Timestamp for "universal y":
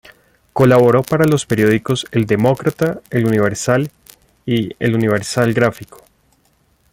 3.27-4.71